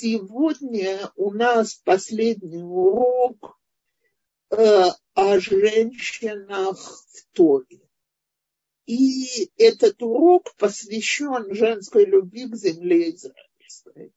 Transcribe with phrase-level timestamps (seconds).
[0.00, 3.60] Сегодня у нас последний урок
[4.48, 7.82] э, о женщинах в Торе.
[8.86, 14.14] И этот урок посвящен женской любви к земле израильской.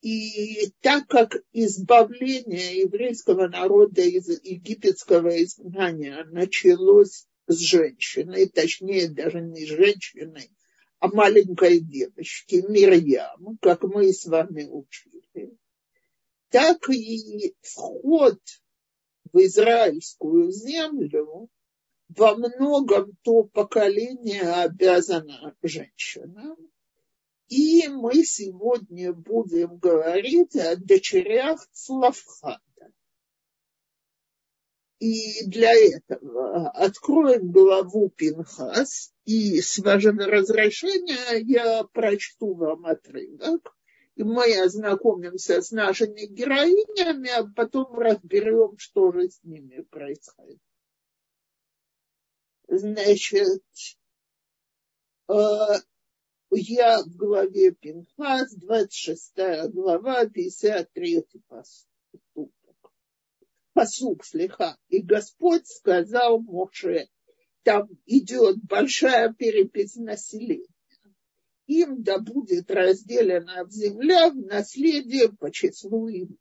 [0.00, 9.66] И так как избавление еврейского народа из египетского изгнания началось с женщиной, точнее даже не
[9.66, 10.52] с женщиной,
[11.02, 15.58] о маленькой девочке Мирьям, как мы с вами учили,
[16.48, 18.38] так и вход
[19.32, 21.48] в израильскую землю
[22.08, 26.56] во многом то поколение обязано женщинам.
[27.48, 32.60] И мы сегодня будем говорить о дочерях Славхада.
[35.02, 43.76] И для этого откроем главу Пинхас, и с вашего разрешения я прочту вам отрывок,
[44.14, 50.60] и мы ознакомимся с нашими героинями, а потом разберем, что же с ними происходит.
[52.68, 53.64] Значит,
[55.28, 55.34] э,
[56.52, 59.32] я в главе Пинхас, 26
[59.72, 61.91] глава, 53 посуд
[63.72, 64.76] посук слеха.
[64.88, 67.08] И Господь сказал Моше,
[67.62, 70.66] там идет большая перепись населения.
[71.66, 76.36] Им да будет разделена земля в наследие по числу ему.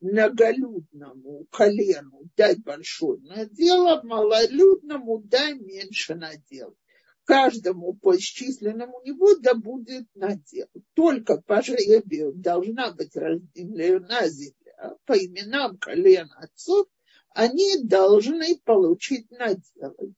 [0.00, 6.76] Многолюдному колену дай большое надел, малолюдному дай меньше надел.
[7.24, 10.68] Каждому по исчисленному него да будет надел.
[10.94, 14.63] Только по жребию должна быть разделена земля
[15.04, 16.88] по именам колен отцов,
[17.30, 20.14] они должны получить надел.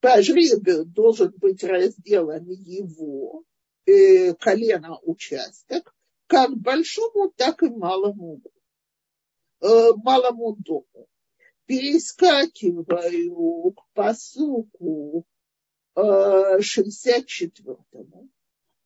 [0.00, 3.44] По жребию должен быть разделан его
[3.86, 5.94] э, колено участок,
[6.26, 8.40] как большому, так и малому,
[9.60, 11.06] э, малому дому.
[11.66, 15.26] Перескакиваю к посуку
[15.96, 18.30] э, 64-му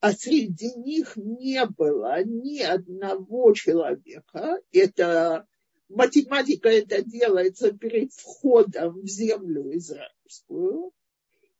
[0.04, 4.60] а среди них не было ни одного человека.
[4.70, 5.48] Это
[5.88, 10.92] математика это делается перед входом в землю израильскую,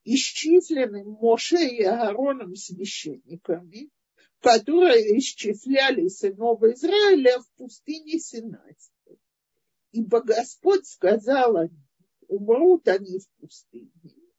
[0.05, 3.89] исчислены Моше и Аароном священниками,
[4.41, 9.21] которые исчисляли сынов Израиля в пустыне Синайской.
[9.93, 11.71] Ибо Господь сказал
[12.29, 13.91] умрут они в пустыне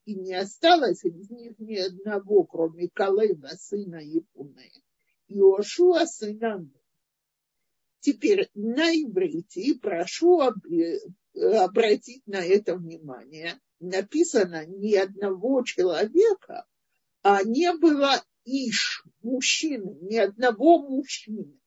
[0.05, 4.71] и не осталось из них ни одного, кроме Калева, сына Епуны,
[5.27, 6.69] и Ошуа, сына.
[7.99, 10.41] Теперь на иврите, прошу
[11.33, 16.67] обратить на это внимание, написано ни одного человека,
[17.23, 21.59] а не было иш, мужчины, ни одного мужчины.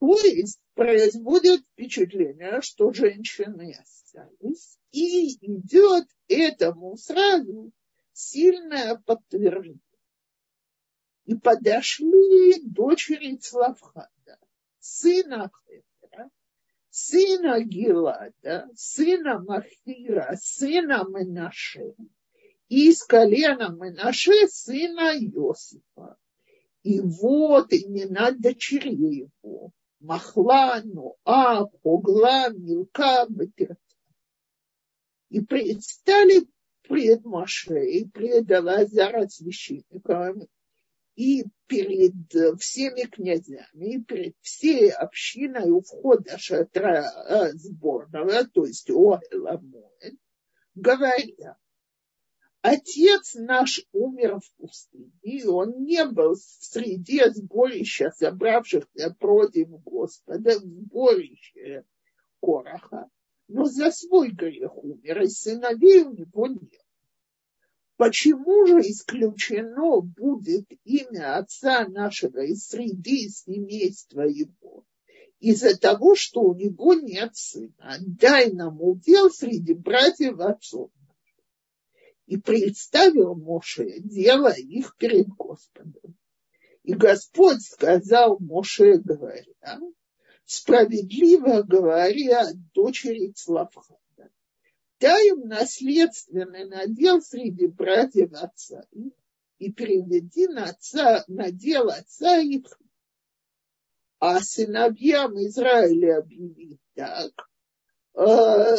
[0.00, 3.74] То есть производит впечатление, что женщины
[4.10, 7.72] остались, и идет этому сразу
[8.12, 9.80] сильное подтверждение.
[11.26, 14.38] И подошли дочери Славхада,
[14.78, 16.30] сына Хефера,
[16.90, 21.94] сына Гилада, сына Махира, сына Менаше,
[22.68, 26.16] и из колена Менаше сына Иосифа.
[26.82, 29.70] И вот имена дочерей его.
[30.00, 33.89] Махла, Ноа, Хогла, Милка, Бетерца
[35.30, 36.46] и предстали
[36.82, 40.48] пред Моше и пред Алазара священником
[41.16, 42.14] и перед
[42.60, 49.62] всеми князьми, и перед всей общиной у входа шатра э, сборного, то есть Оэла
[50.74, 51.56] говоря,
[52.62, 60.58] Отец наш умер в пустыне, и он не был в среде сборища, собравшихся против Господа,
[60.58, 61.84] в сборище
[62.40, 63.08] Короха
[63.52, 66.80] но за свой грех умер, и сыновей у него нет.
[67.96, 74.84] Почему же исключено будет имя отца нашего из среды семейства его?
[75.40, 77.98] Из-за того, что у него нет сына.
[78.00, 80.90] Дай нам удел среди братьев отцов.
[82.26, 86.16] И представил Моше дело их перед Господом.
[86.84, 89.80] И Господь сказал Моше, говоря,
[90.50, 94.30] справедливо говоря дочери Цлавхада.
[94.98, 99.12] Дай им наследственный надел среди братьев отца их
[99.58, 102.66] и переведи на, отца, надел отца их.
[104.18, 107.48] А сыновьям Израиля объяви так,
[108.14, 108.76] э,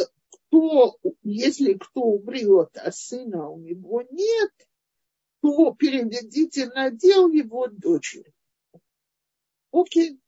[0.50, 4.52] кто, если кто умрет, а сына у него нет,
[5.42, 8.34] то переведите надел его дочери.
[9.72, 10.21] Окей.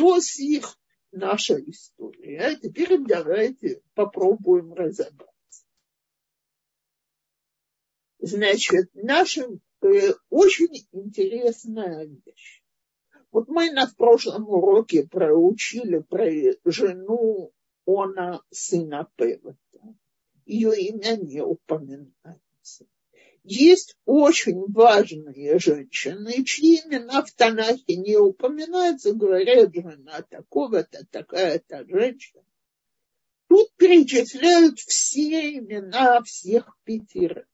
[0.00, 0.78] То с их
[1.12, 2.40] наша история.
[2.40, 5.66] А теперь давайте попробуем разобраться.
[8.18, 12.62] Значит, нашим э, очень интересная вещь.
[13.30, 16.30] Вот мы на прошлом уроке проучили про
[16.64, 17.52] жену
[17.84, 19.58] Она, сына Певета.
[20.46, 22.86] Ее имя не упоминается.
[23.52, 32.44] Есть очень важные женщины, чьи имена в Танахе не упоминаются, говорят, жена такого-то, такая-то женщина.
[33.48, 37.48] Тут перечисляют все имена всех пятерых.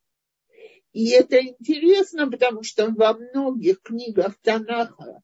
[0.92, 5.22] И это интересно, потому что во многих книгах Танаха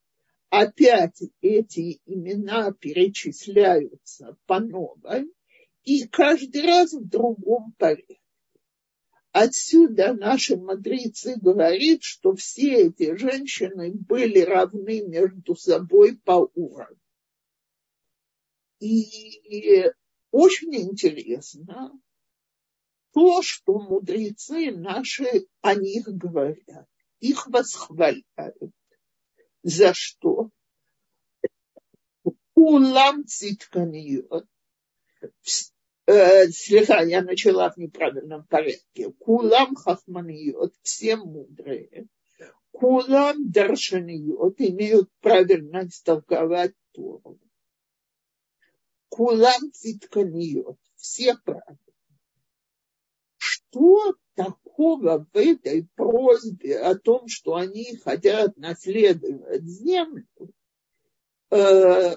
[0.48, 5.30] опять эти имена перечисляются по новой,
[5.84, 8.21] и каждый раз в другом порядке.
[9.32, 17.00] Отсюда наши мудрецы говорят, что все эти женщины были равны между собой по уровню.
[18.78, 19.90] И
[20.30, 21.98] очень интересно,
[23.12, 26.88] то, что мудрецы наши о них говорят.
[27.20, 28.74] Их восхваляют.
[29.62, 30.50] За что?
[32.54, 34.46] Улам цитканиот.
[36.06, 39.12] Э, слегка, я начала в неправильном порядке.
[39.18, 42.08] Кулам хахманиот, все мудрые.
[42.72, 47.38] Кулам даршаниот, имеют правильно истолковать Тору.
[49.08, 51.78] Кулам цитканиот, все правильно
[53.72, 60.26] что такого в этой просьбе о том, что они хотят наследовать землю,
[61.50, 62.16] э,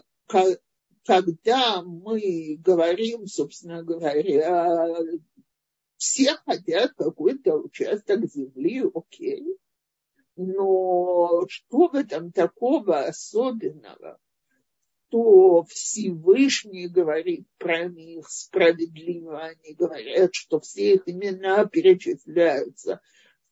[1.05, 4.97] когда мы говорим, собственно говоря,
[5.97, 9.45] все хотят какой-то участок земли, окей,
[10.35, 14.19] но что в этом такого особенного?
[15.15, 22.99] что Всевышний говорит про них справедливо, они говорят, что все их имена перечисляются,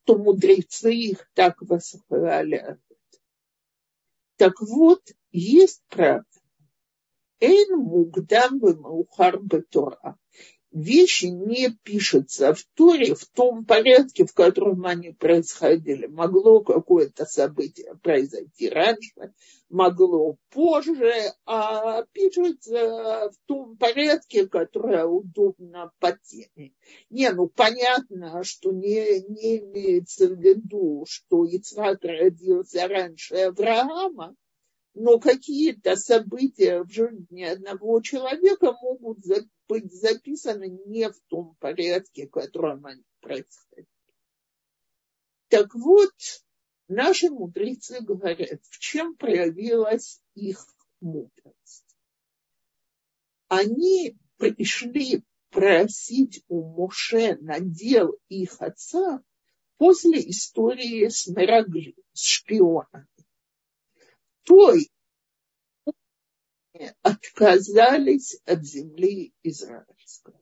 [0.02, 2.80] что мудрецы их так восхваляют.
[4.36, 6.26] Так вот, есть правда.
[7.40, 10.16] Эйн мугдам бемаухар бетора
[10.74, 16.06] вещи не пишутся в Торе в том порядке, в котором они происходили.
[16.06, 19.32] Могло какое-то событие произойти раньше,
[19.68, 21.12] могло позже,
[21.46, 26.72] а пишется в том порядке, который удобно по теме.
[27.08, 34.34] Не, ну понятно, что не, не имеется в виду, что Ицхак родился раньше Авраама,
[34.94, 39.18] но какие-то события в жизни одного человека могут
[39.68, 43.88] быть записаны не в том порядке, в котором они происходят.
[45.48, 46.12] Так вот,
[46.86, 50.64] наши мудрецы говорят, в чем проявилась их
[51.00, 51.96] мудрость.
[53.48, 59.22] Они пришли просить у Моше надел их отца
[59.76, 63.06] после истории с Мерагли, с шпионами
[64.44, 64.90] той
[67.02, 70.34] отказались от земли израильской.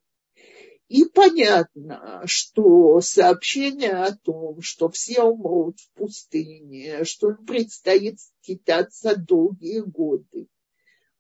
[0.89, 9.17] И понятно, что сообщение о том, что все умрут в пустыне, что им предстоит скитаться
[9.17, 10.49] долгие годы,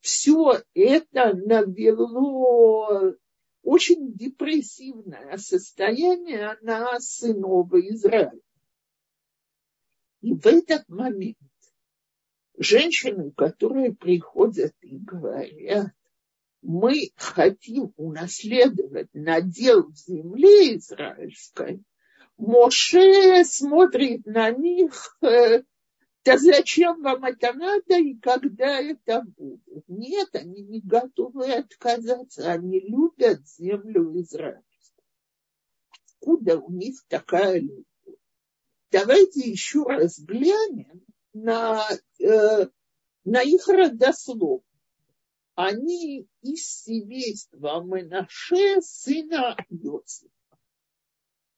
[0.00, 3.14] все это навело
[3.62, 8.40] очень депрессивное состояние на сынов Израиля.
[10.20, 11.38] И в этот момент
[12.56, 15.92] женщины, которые приходят и говорят,
[16.62, 21.82] мы хотим унаследовать надел земли израильской,
[22.38, 25.62] Моше смотрит на них, э,
[26.24, 29.88] да зачем вам это надо и когда это будет?
[29.88, 34.62] Нет, они не готовы отказаться, они любят землю израильскую.
[36.20, 37.84] Откуда у них такая любовь?
[38.90, 41.86] Давайте еще раз глянем на,
[42.20, 42.66] э,
[43.24, 44.62] на их родослов.
[45.54, 50.30] Они из семейства Менаше, сына Йосифа.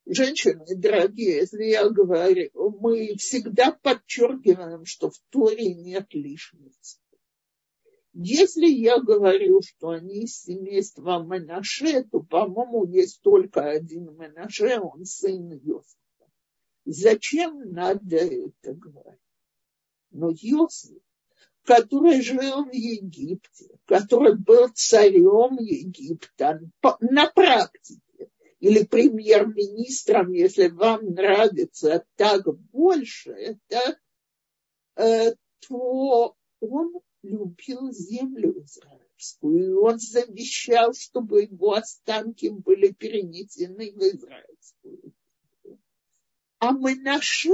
[0.06, 2.50] Женщины, дорогие, если я говорю,
[2.80, 7.00] мы всегда подчеркиваем, что в Торе нет лишниц.
[8.12, 15.04] Если я говорю, что они из семейства Менаше, то, по-моему, есть только один Менаше, он
[15.04, 15.98] сын Йосифа.
[16.84, 19.23] Зачем надо это говорить?
[20.14, 21.02] Но Йосиф,
[21.64, 26.60] который жил в Египте, который был царем Египта
[27.00, 28.00] на практике,
[28.60, 33.98] или премьер-министром, если вам нравится так больше, это
[34.96, 35.34] э,
[35.66, 45.12] то он любил землю израильскую, и он завещал, чтобы его останки были перенесены в израильскую.
[46.60, 47.50] А Менаше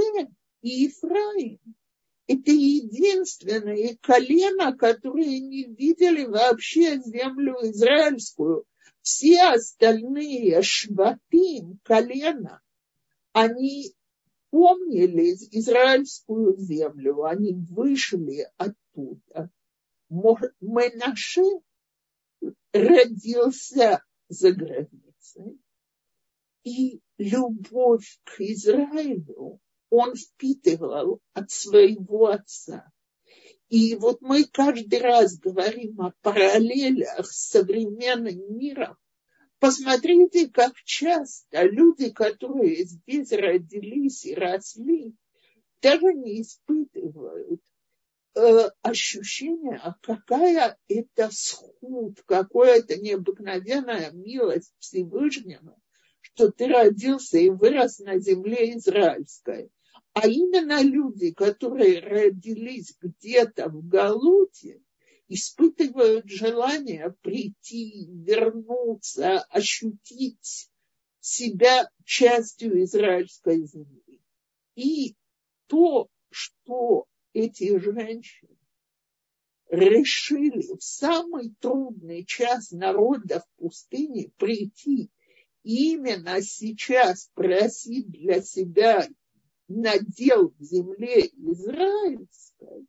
[0.61, 1.59] и Ефраим–
[2.27, 8.65] это единственные колено, которые не видели вообще землю израильскую.
[9.01, 12.61] Все остальные шватим, колено,
[13.33, 13.95] они
[14.51, 19.49] помнили израильскую землю, они вышли оттуда.
[20.09, 21.61] Менаше
[22.73, 25.59] родился за границей,
[26.63, 29.59] и любовь к Израилю
[29.91, 32.91] он впитывал от своего отца.
[33.69, 38.97] И вот мы каждый раз говорим о параллелях с современным миром,
[39.61, 45.13] Посмотрите, как часто люди, которые здесь родились и росли,
[45.83, 47.61] даже не испытывают
[48.33, 55.77] э, ощущения, а какая это схуд, какая это необыкновенная милость Всевышнего,
[56.21, 59.69] что ты родился и вырос на земле израильской.
[60.13, 64.81] А именно люди, которые родились где-то в Галуте,
[65.29, 70.69] испытывают желание прийти, вернуться, ощутить
[71.21, 74.21] себя частью израильской земли.
[74.75, 75.15] И
[75.67, 78.57] то, что эти женщины
[79.69, 85.09] решили в самый трудный час народа в пустыне прийти
[85.63, 89.07] именно сейчас просить для себя
[89.71, 92.87] надел в земле израильской,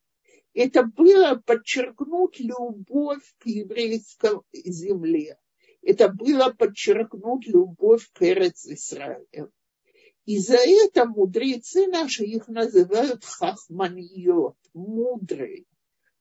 [0.55, 5.39] это было подчеркнуть любовь к еврейской земле.
[5.81, 9.51] Это было подчеркнуть любовь к Эрец Израилю.
[10.25, 15.65] И за это мудрецы наши их называют хахманьот, мудрые,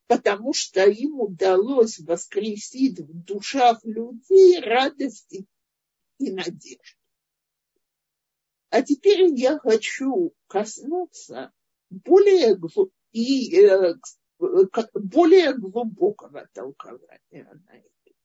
[0.07, 5.45] потому что им удалось воскресить в душах людей радости
[6.17, 7.00] и надежду.
[8.71, 11.51] А теперь я хочу коснуться
[11.89, 12.57] более
[13.11, 13.95] и э,
[14.93, 18.15] более глубокого толкования на это.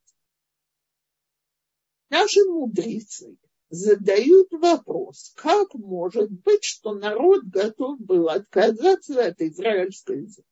[2.11, 3.37] Наши мудрецы
[3.71, 10.45] задают вопрос, как может быть, что народ готов был отказаться от израильской земли.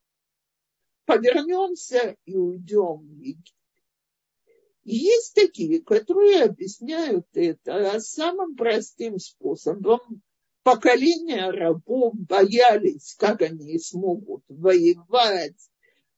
[1.04, 3.53] Повернемся и уйдем в Египет.
[4.84, 10.22] Есть такие, которые объясняют это самым простым способом,
[10.62, 15.70] поколения рабов боялись, как они смогут воевать,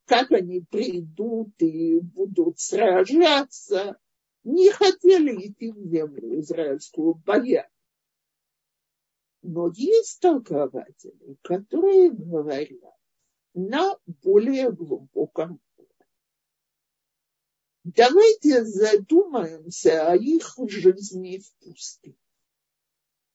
[0.05, 3.99] как они придут и будут сражаться,
[4.43, 7.71] не хотели идти в землю израильскую, боялись.
[9.43, 12.97] Но есть толкователи, которые говорят
[13.55, 15.61] на более глубоком.
[17.95, 22.17] Давайте задумаемся о их жизни в пустыне.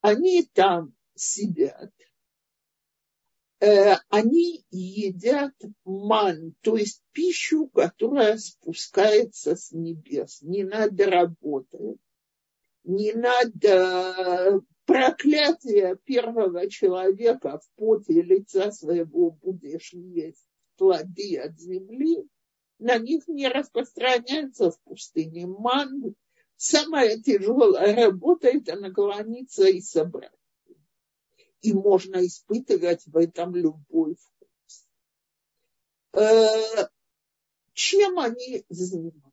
[0.02, 1.94] Они там сидят,
[3.62, 5.54] э, они едят
[5.86, 10.42] ман, то есть пищу, которая спускается с небес.
[10.42, 12.02] Не надо работать,
[12.84, 22.28] не надо проклятие первого человека в поте лица своего будешь есть плоды от земли,
[22.82, 26.16] на них не распространяется в пустыне ман.
[26.58, 30.32] Самая тяжелая работа– это наклониться и собрать
[31.62, 34.88] и можно испытывать в этом любой вкус.
[36.14, 36.88] Э,
[37.74, 39.32] чем они занимаются?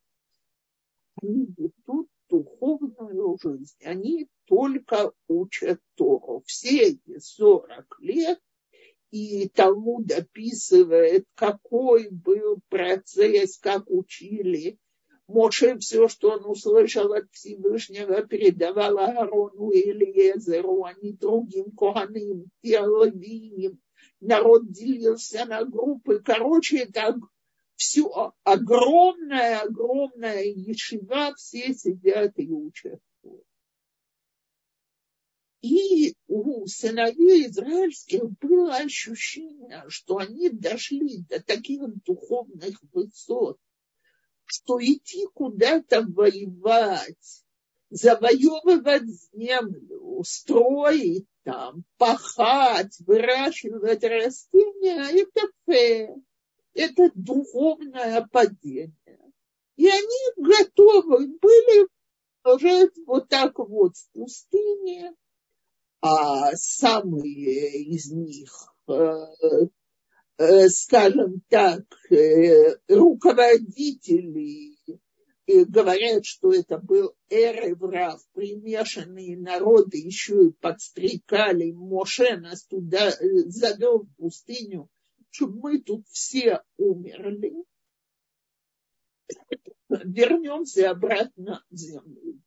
[1.20, 3.76] Они ведут духовную жизнь.
[3.82, 6.42] Они только учат Тору.
[6.46, 8.40] Все эти 40 лет
[9.10, 14.78] и Талмуд описывает, какой был процесс, как учили
[15.28, 22.46] Моше все, что он услышал от Всевышнего, передавал Аарону и Элиезеру, а не другим Коганым,
[22.62, 23.78] Теоловиим.
[24.20, 26.22] Народ делился на группы.
[26.24, 27.18] Короче, это
[27.76, 32.98] все огромная, огромная ешива, все сидят и учат.
[35.60, 43.58] И у сыновей израильских было ощущение, что они дошли до таких духовных высот,
[44.44, 47.44] что идти куда-то воевать,
[47.90, 56.14] завоевывать землю, строить там, пахать, выращивать растения, это фе,
[56.74, 58.92] это духовное падение.
[59.76, 61.88] И они готовы были
[62.58, 65.14] жить вот так вот в пустыне,
[66.00, 68.52] а самые из них
[68.88, 69.26] э,
[70.38, 74.76] э, скажем так, э, руководители
[75.46, 83.10] говорят, что это был Эреврав, примешанные народы еще и подстрекали Моше нас туда,
[83.46, 84.88] завел в пустыню,
[85.30, 87.54] чтобы мы тут все умерли.
[89.88, 92.40] Вернемся обратно в землю.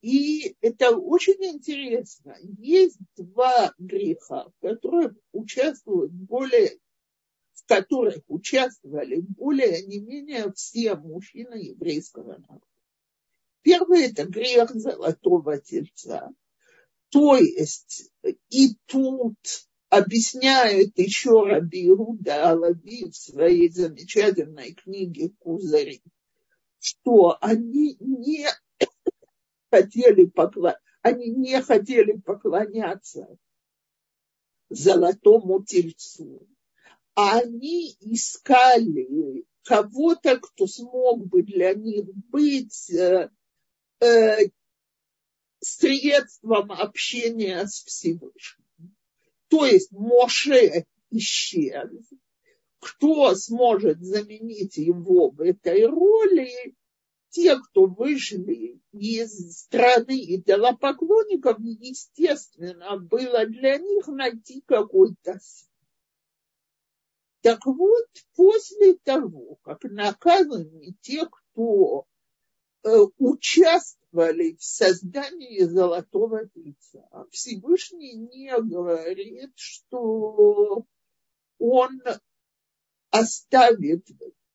[0.00, 2.36] И это очень интересно.
[2.58, 6.78] Есть два греха, в которых участвуют более,
[7.54, 12.66] в которых участвовали более не менее все мужчины еврейского народа.
[13.62, 16.30] Первый– это грех золотого тельца.
[17.10, 18.12] То есть
[18.50, 19.36] и тут
[19.88, 26.02] объясняет еще Раби Иуда Алави в своей замечательной книге «Кузари»,
[26.78, 28.46] что они не
[29.70, 33.28] хотели поклоняться, они не хотели поклоняться
[34.70, 36.46] золотому тельцу.
[37.14, 43.30] А они искали кого-то, кто смог бы для них быть э,
[44.00, 44.36] э,
[45.60, 48.96] средством общения с Всевышним.
[49.48, 51.90] То есть Моше исчез.
[52.80, 56.76] Кто сможет заменить его в этой роли?
[57.38, 65.38] Те, кто вышли из страны идолопоклонников, естественно, было для них найти какой-то
[67.42, 72.06] Так вот, после того, как наказаны те, кто
[72.82, 80.84] э, участвовали в создании золотого тельца, Всевышний не говорит, что
[81.60, 82.02] он
[83.10, 84.04] оставит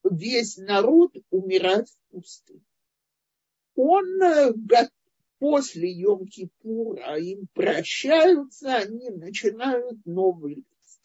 [0.03, 2.65] весь народ умирать в пустыне.
[3.75, 4.53] Он э,
[5.39, 11.01] после Йом-Кипура им прощаются, они начинают новый лист.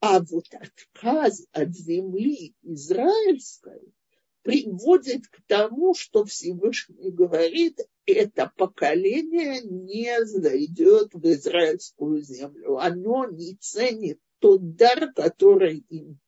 [0.00, 3.92] А вот отказ от земли израильской
[4.42, 12.78] приводит к тому, что Всевышний говорит, это поколение не зайдет в израильскую землю.
[12.78, 16.18] Оно не ценит тот дар, который им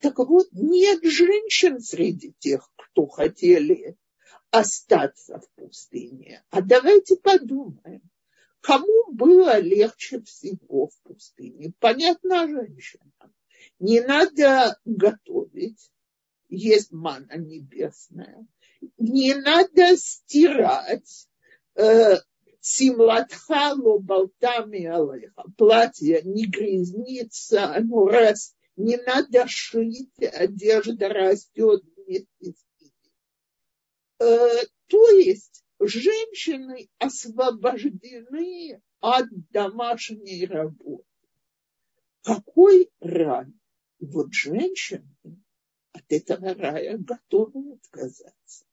[0.00, 3.96] так вот, нет женщин среди тех, кто хотели
[4.50, 6.42] остаться в пустыне.
[6.50, 8.02] А давайте подумаем,
[8.60, 11.72] кому было легче всего в пустыне?
[11.80, 13.12] Понятно, женщинам.
[13.78, 15.90] Не надо готовить,
[16.48, 18.46] есть мана небесная.
[18.96, 21.28] Не надо стирать
[21.74, 22.16] э,
[22.60, 25.44] симлатхалу болтами алеха.
[25.56, 32.92] Платье не грязнится, оно раз не надо шить, одежда растет вместе с ними.
[34.20, 41.04] Э, то есть женщины освобождены от домашней работы.
[42.22, 43.46] Какой рай?
[43.98, 45.10] Вот женщины
[45.90, 48.64] от этого рая готовы отказаться.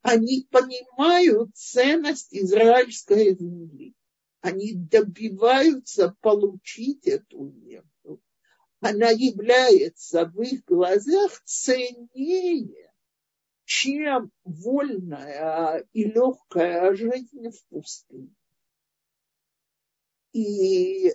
[0.00, 3.94] Они понимают ценность израильской земли.
[4.40, 7.89] Они добиваются получить эту землю
[8.80, 12.92] она является в их глазах ценнее,
[13.64, 18.34] чем вольная и легкая жизнь в пустыне.
[20.32, 21.14] И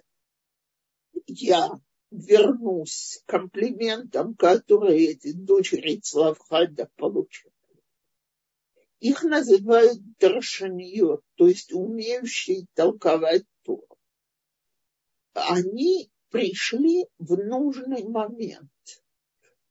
[1.27, 1.69] я
[2.11, 7.51] вернусь к комплиментам, которые эти дочери Славхада получили.
[8.99, 13.83] Их называют даршаньот, то есть умеющие толковать то.
[15.33, 18.69] Они пришли в нужный момент.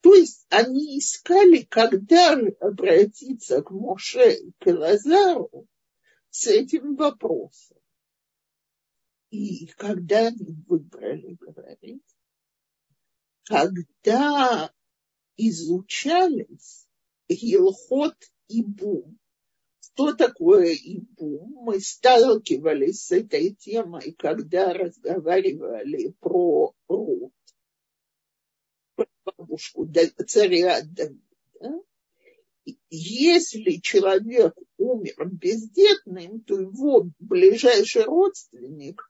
[0.01, 5.69] То есть они искали, когда обратиться к Моше и к Лазару
[6.31, 7.77] с этим вопросом.
[9.29, 12.17] И когда они выбрали говорить,
[13.43, 14.73] когда
[15.37, 16.89] изучались
[17.29, 18.17] Гилхот
[18.49, 19.19] и Бум,
[19.95, 21.53] что такое ибум.
[21.65, 27.33] Мы сталкивались с этой темой, когда разговаривали про Рут,
[28.97, 29.89] про бабушку
[30.27, 31.21] царя Давида.
[32.91, 39.03] Если человек умер бездетным, то его ближайший родственник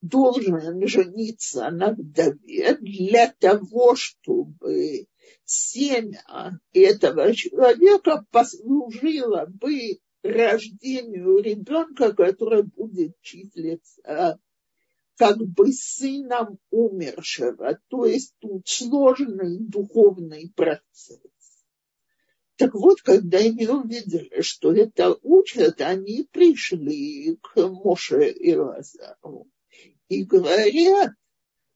[0.00, 5.06] должен жениться на вдове для того, чтобы
[5.44, 14.40] семя этого человека послужило бы рождению ребенка, который будет числиться
[15.16, 17.78] как бы сыном умершего.
[17.88, 21.20] То есть тут сложный духовный процесс.
[22.56, 29.48] Так вот, когда они увидели, что это учат, они пришли к Моше и Лазару
[30.08, 31.12] и говорят,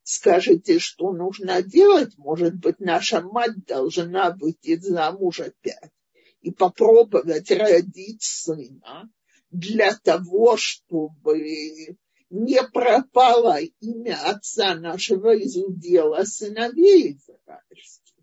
[0.05, 5.93] скажете, что нужно делать, может быть, наша мать должна выйти замуж опять
[6.41, 9.11] и попробовать родить сына
[9.51, 11.97] для того, чтобы
[12.31, 18.15] не пропало имя отца нашего из удела сыновей израильских.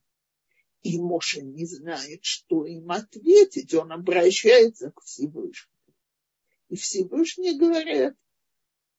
[0.84, 3.73] И Моше не знает, что им ответить.
[3.73, 5.73] Он обращается к Всевышнему.
[6.69, 8.13] И Всевышний говорит,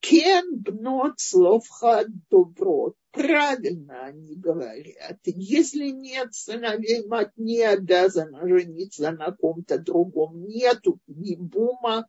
[0.00, 2.96] Кен бнот словха доброт.
[3.16, 5.18] Правильно они говорят.
[5.24, 10.44] Если нет сыновей, мать не обязана жениться на ком-то другом.
[10.46, 12.06] Нету ни бума,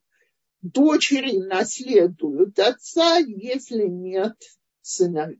[0.61, 4.35] дочери наследуют отца, если нет
[4.81, 5.39] сыновей.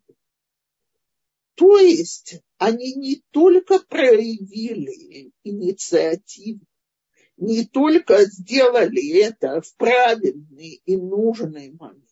[1.55, 6.65] То есть они не только проявили инициативу,
[7.35, 12.05] не только сделали это в правильный и нужный момент,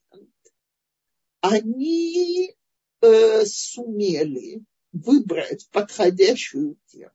[1.39, 2.53] они
[3.01, 7.11] э, сумели выбрать подходящую тему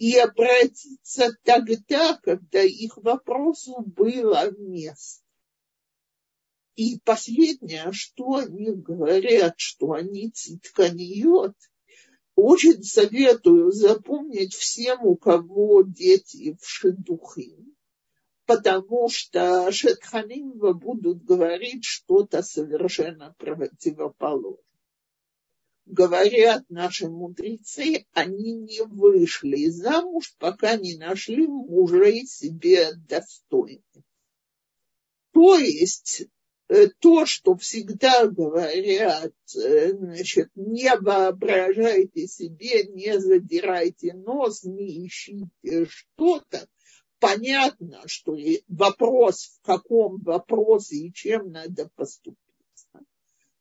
[0.00, 5.22] и обратиться тогда, когда их вопросу было место.
[6.74, 11.54] И последнее, что они говорят, что они цитканиот,
[12.34, 17.58] очень советую запомнить всем, у кого дети в шедухе,
[18.46, 24.69] потому что шетханим будут говорить что-то совершенно противоположное
[25.90, 33.82] говорят наши мудрецы, они не вышли замуж, пока не нашли мужей себе достойных.
[35.32, 36.24] То есть
[36.68, 45.86] э, то, что всегда говорят, э, значит, не воображайте себе, не задирайте нос, не ищите
[45.86, 46.68] что-то,
[47.20, 48.36] понятно, что
[48.68, 52.49] вопрос, в каком вопросе и чем надо поступить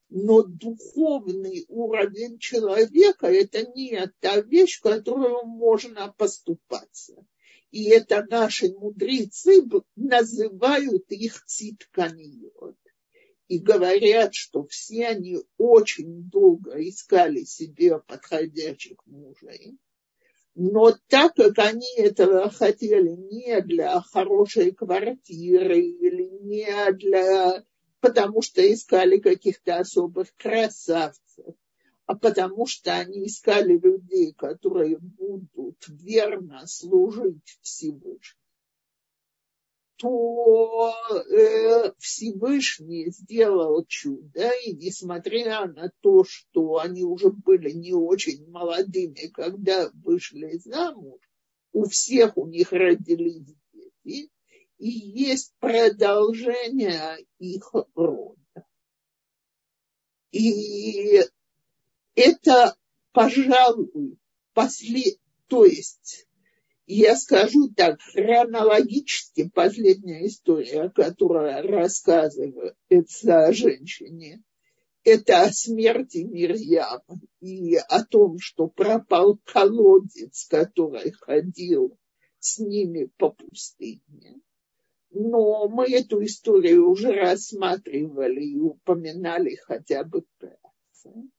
[0.09, 7.15] но духовный уровень человека– это не та вещь, которую можно поступаться.
[7.69, 9.61] И это наши мудрецы
[9.95, 12.75] называют их цитканиот.
[13.47, 19.77] И говорят, что все они очень долго искали себе подходящих мужей.
[20.55, 27.63] Но так как они этого хотели не для хорошей квартиры или не для
[27.99, 31.55] потому что искали каких-то особых красавцев,
[32.05, 38.39] а потому что они искали людей, которые будут верно служить Всевышнему,
[39.97, 40.93] то
[41.29, 49.29] э, Всевышний сделал чудо, и несмотря на то, что они уже были не очень молодыми,
[49.33, 51.19] когда вышли замуж,
[51.73, 53.41] у всех у них родились
[53.73, 54.29] дети,
[54.79, 58.37] и есть продолжение их рода.
[60.31, 61.19] И
[62.15, 62.75] это,
[63.11, 64.17] пожалуй,
[64.53, 66.27] после, то есть,
[66.87, 74.41] я скажу так, хронологически последняя история, которая рассказывается о женщине,
[75.03, 77.01] это о смерти Мирьям
[77.41, 81.97] и о том, что пропал колодец, который ходил
[82.39, 84.41] с ними по пустыне
[85.11, 91.29] но мы эту историю уже рассматривали и упоминали хотя бы вкратце.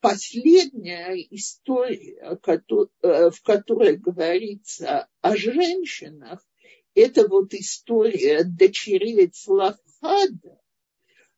[0.00, 6.46] Последняя история, э, в которой говорится о женщинах,
[6.94, 10.60] это вот история дочерей Славхада,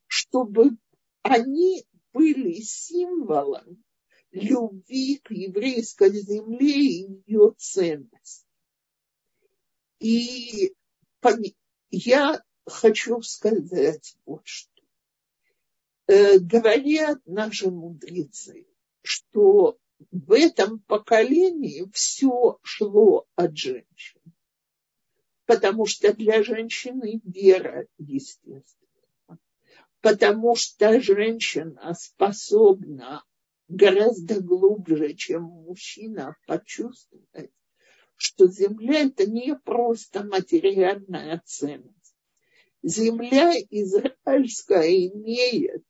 [0.06, 0.76] чтобы
[1.22, 3.82] они были символом
[4.30, 8.46] любви к еврейской земле и ее ценности.
[10.00, 10.74] И
[11.90, 14.82] я хочу сказать вот что.
[16.06, 18.66] Э, говорят наши мудрецы,
[19.02, 19.78] что
[20.10, 24.20] в этом поколении все шло от женщин.
[25.44, 29.38] Потому что для женщины вера естественна.
[30.00, 33.24] Потому что женщина способна
[33.68, 37.50] гораздо глубже, чем мужчина, почувствовать,
[38.18, 42.14] что земля это не просто материальная ценность.
[42.82, 45.84] Земля израильская имеет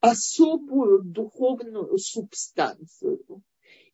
[0.00, 3.42] особую духовную субстанцию.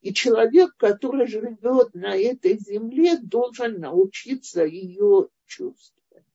[0.00, 6.26] И человек, который живет на этой земле, должен научиться ее чувствовать.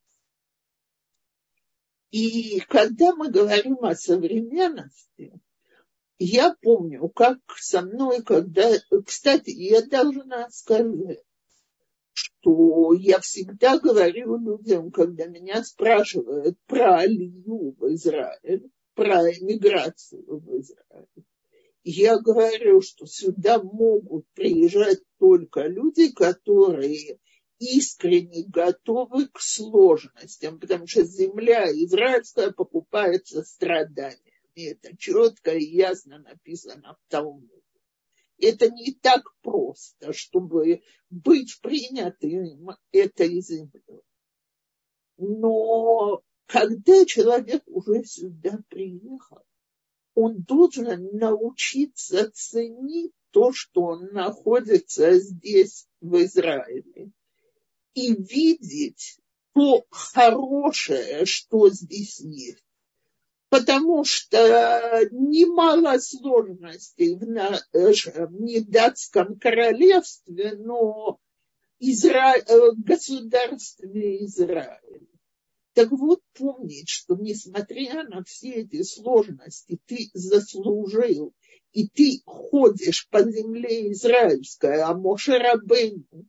[2.12, 5.34] И когда мы говорим о современности,
[6.20, 8.70] я помню, как со мной, когда...
[9.06, 11.24] Кстати, я должна сказать,
[12.14, 20.60] что я всегда говорю людям, когда меня спрашивают про Алию в Израиль, про эмиграцию в
[20.60, 21.26] Израиль.
[21.84, 27.20] Я говорю, что сюда могут приезжать только люди, которые
[27.60, 34.29] искренне готовы к сложностям, потому что земля израильская покупается страданиями.
[34.56, 37.62] Это четко и ясно написано в Талмуде.
[38.38, 44.02] Это не так просто, чтобы быть принятым этой землей.
[45.18, 49.44] Но когда человек уже сюда приехал,
[50.16, 57.12] он должен научиться ценить то, что он находится здесь, в Израиле,
[57.94, 59.20] и видеть
[59.54, 62.64] то хорошее, что здесь есть
[63.50, 71.20] потому что немало сложностей в нашем недатском королевстве, но
[71.80, 72.36] Изра...
[72.36, 75.08] Э, государстве Израиль.
[75.74, 81.34] Так вот, помнить, что несмотря на все эти сложности, ты заслужил,
[81.72, 86.26] и ты ходишь по земле израильской, а Мошерабейну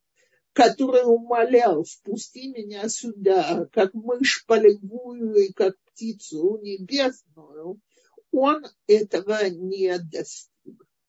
[0.53, 7.81] который умолял, впусти меня сюда, как мышь полевую и как птицу небесную,
[8.33, 10.51] он этого не достиг.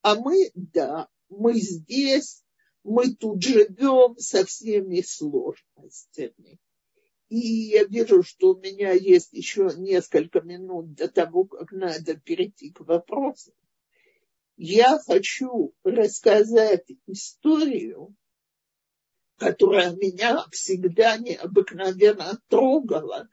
[0.01, 2.43] А мы, да, мы здесь,
[2.83, 6.59] мы тут живем со всеми сложностями.
[7.29, 12.71] И я вижу, что у меня есть еще несколько минут до того, как надо перейти
[12.71, 13.53] к вопросу.
[14.57, 18.13] Я хочу рассказать историю,
[19.41, 23.27] которая меня всегда необыкновенно трогала,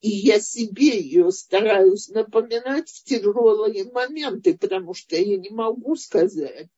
[0.00, 6.68] и я себе ее стараюсь напоминать в тяжелые моменты, потому что я не могу сказать,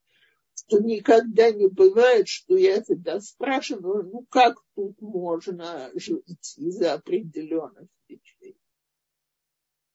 [0.54, 7.86] что никогда не бывает, что я всегда спрашиваю, ну как тут можно жить из-за определенных
[8.08, 8.56] вещей.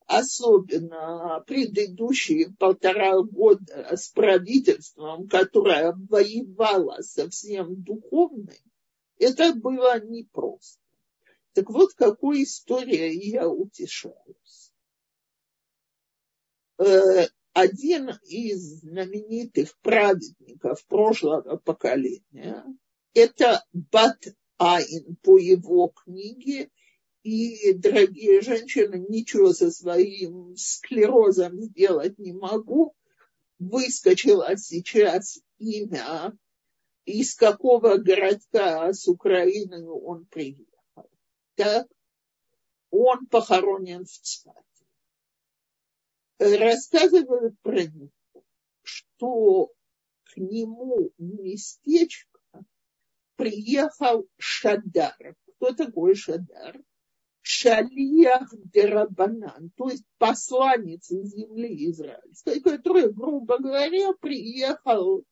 [0.06, 8.54] Особенно предыдущие полтора года с правительством, которое воевало со всем духовным,
[9.18, 10.82] это было непросто.
[11.54, 14.74] Так вот, какой историей я утешаюсь.
[16.78, 22.66] Э, один из знаменитых праведников прошлого поколения,
[23.14, 24.22] это Бат
[24.58, 26.70] Айн по его книге,
[27.24, 32.94] и, дорогие женщины, ничего со своим склерозом сделать не могу.
[33.58, 36.38] Выскочило сейчас имя
[37.06, 41.10] из какого городка с Украины он приехал.
[41.56, 41.88] Так,
[42.90, 44.60] он похоронен в Цфате.
[46.40, 48.12] Рассказывают про него,
[48.82, 49.72] что
[50.24, 52.40] к нему в местечко
[53.36, 55.36] приехал Шадар.
[55.46, 56.82] Кто такой Шадар?
[57.48, 65.24] Шалиях Дерабанан, то есть посланец земли израильской, который, грубо говоря, приехал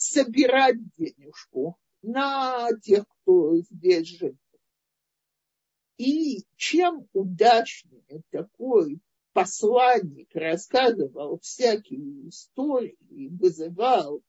[0.00, 4.36] собирать денежку на тех, кто здесь живет.
[5.98, 9.00] И чем удачнее такой
[9.34, 14.22] посланник рассказывал всякие истории, вызывал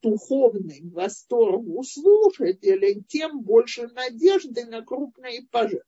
[0.00, 5.84] духовный восторг у слушателей, тем больше надежды на крупные пожертвования.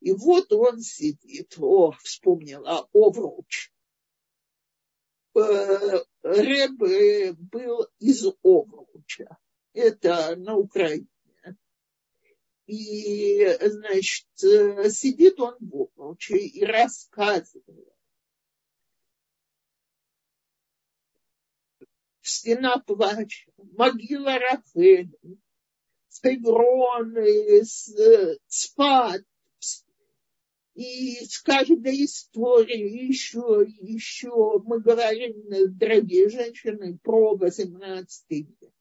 [0.00, 3.75] И вот он сидит, о, вспомнила, Овруч, Э,
[5.36, 6.78] Рэб
[7.38, 9.36] был из Овруча.
[9.72, 11.06] Это на Украине.
[12.66, 17.92] И, значит, сидит он в Овруче и рассказывает.
[22.22, 25.12] Стена плача, могила Рафеля,
[26.10, 27.14] Хеврон,
[28.48, 29.22] Цфат,
[30.76, 35.32] и с каждой историей еще, еще мы говорим,
[35.74, 38.74] дорогие женщины, про 18 век.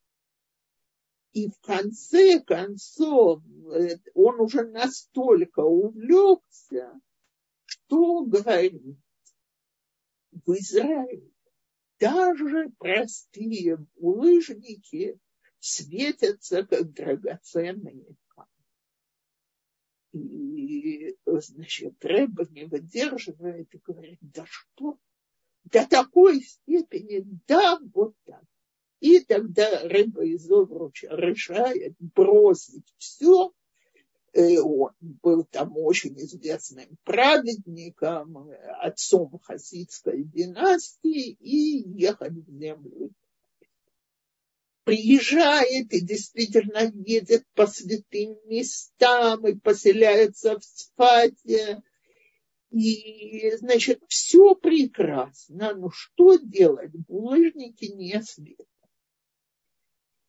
[1.32, 3.42] И в конце концов
[3.74, 7.00] э, он уже настолько увлекся,
[7.66, 8.98] что говорит,
[10.32, 11.32] в Израиле
[11.98, 15.18] даже простые лыжники
[15.60, 18.18] светятся как драгоценные
[20.16, 24.98] и, значит, Рэба не выдерживает и говорит, да что?
[25.66, 28.44] До такой степени, да, вот так.
[29.02, 33.52] И тогда Рэба из Овруча решает бросить все.
[34.34, 38.50] И он был там очень известным праведником,
[38.82, 43.12] отцом хасидской династии, и ехать в землю
[44.86, 51.82] приезжает и действительно едет по святым местам и поселяется в Сфате.
[52.70, 56.92] И, значит, все прекрасно, но что делать?
[57.08, 58.68] Булыжники не светят.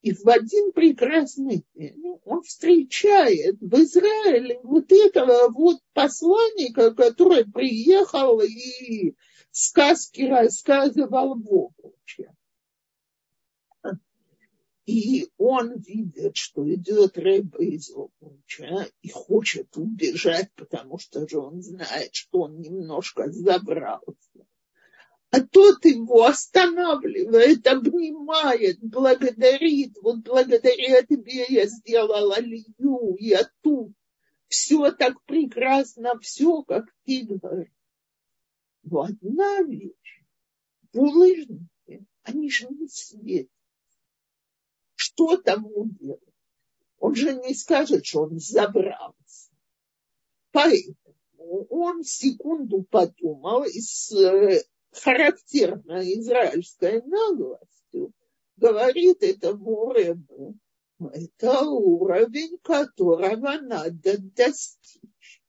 [0.01, 8.41] И в один прекрасный день он встречает в Израиле вот этого вот посланника, который приехал
[8.41, 9.17] и
[9.51, 12.36] сказки рассказывал в Обруче.
[14.87, 21.61] И он видит, что идет рыба из обруча и хочет убежать, потому что же он
[21.61, 24.47] знает, что он немножко забрался.
[25.31, 29.97] А тот его останавливает, обнимает, благодарит.
[30.01, 33.93] Вот благодаря тебе я сделала лью, я тут.
[34.47, 37.73] Все так прекрасно, все, как ты говоришь.
[38.85, 40.23] Но одна вещь,
[40.93, 43.51] булыжники, они же не светят
[44.97, 46.21] что тому делать?
[46.99, 49.53] Он же не скажет, что он забрался.
[50.51, 58.13] Поэтому он секунду подумал и с э, характерной израильской наглостью
[58.57, 60.57] говорит этому Рэбу,
[61.13, 65.43] это уровень, которого надо достичь.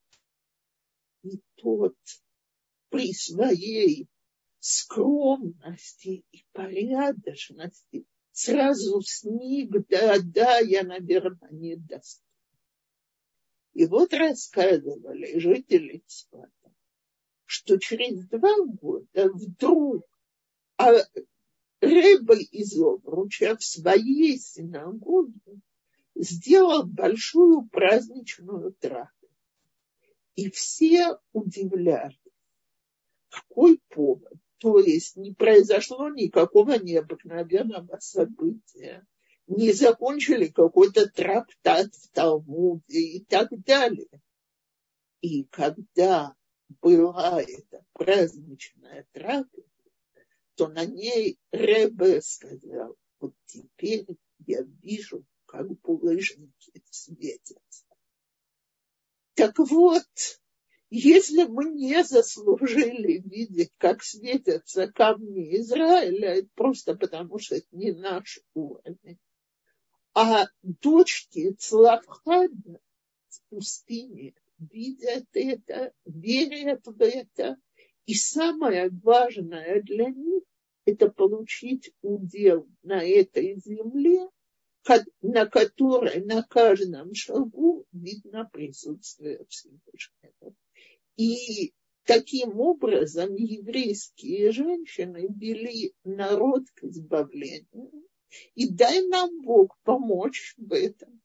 [1.23, 1.95] И тот
[2.89, 4.07] при своей
[4.59, 8.05] скромности и порядочности
[8.37, 12.21] сразу сник, да, да, я, наверное, не даст.
[13.73, 16.71] И вот рассказывали жители Цвата,
[17.45, 20.05] что через два года вдруг
[20.77, 20.93] а
[21.81, 25.59] Рэбе из Обруча в своей синагоге
[26.13, 29.33] сделал большую праздничную трапезу.
[30.35, 32.19] И все удивлялись,
[33.29, 39.05] какой повод то есть не произошло никакого необыкновенного события.
[39.47, 44.21] Не закончили какой-то трактат в Талмуде и так далее.
[45.21, 46.35] И когда
[46.81, 49.63] была эта праздничная трапеза,
[50.55, 54.05] то на ней Ребе сказал, вот теперь
[54.45, 57.85] я вижу, как булыжники светятся.
[59.35, 60.03] Так вот,
[60.89, 68.39] если мы не заслужили видеть, как светятся камни Израиля, просто потому, что это не наш
[68.53, 69.19] уровень.
[70.13, 72.79] А дочки Цлавхада
[73.27, 77.57] в пустыне видят это, верят в это.
[78.05, 80.43] И самое важное для них–
[80.85, 84.29] это получить удел на этой земле,
[85.21, 90.55] на которой на каждом шагу видно присутствие Всевышнего.
[91.17, 98.07] И таким образом еврейские женщины вели народ к избавлению.
[98.53, 101.21] И дай нам Бог помочь в этом.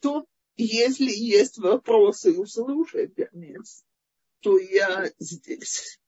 [0.00, 3.58] То, если есть вопросы у слушателей,
[4.40, 6.00] то я здесь.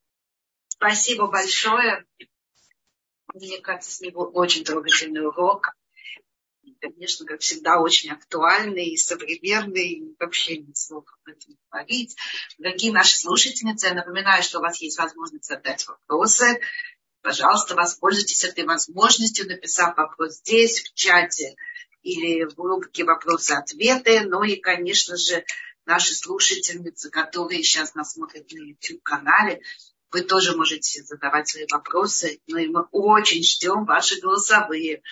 [0.69, 2.07] Спасибо большое.
[3.35, 5.75] Мне кажется, с него очень трогательный урок
[6.81, 12.17] конечно, как всегда, очень актуальный и современный, вообще не слов об этом говорить.
[12.59, 16.61] Дорогие наши слушательницы, я напоминаю, что у вас есть возможность задать вопросы.
[17.23, 21.55] Пожалуйста, воспользуйтесь этой возможностью, написав вопрос здесь, в чате
[22.03, 24.23] или в рубрике «Вопросы-ответы».
[24.23, 25.45] Ну и, конечно же,
[25.85, 29.61] наши слушательницы, которые сейчас нас смотрят на YouTube-канале,
[30.11, 32.41] вы тоже можете задавать свои вопросы.
[32.47, 35.03] Ну и мы очень ждем ваши голосовые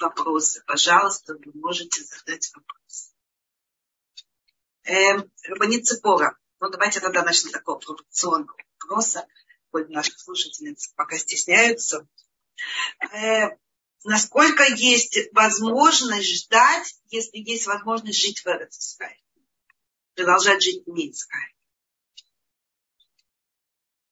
[0.00, 0.62] вопросы.
[0.66, 3.12] Пожалуйста, вы можете задать вопрос.
[4.84, 6.36] Эм, Рабанит Цепора.
[6.60, 9.26] Ну, давайте тогда начнем такого провокационного вопроса.
[9.70, 12.08] Хоть наши слушательницы пока стесняются.
[13.12, 13.56] Э,
[14.04, 19.20] насколько есть возможность ждать, если есть возможность жить в Эрцисрае?
[20.14, 21.54] Продолжать жить в Мицкае?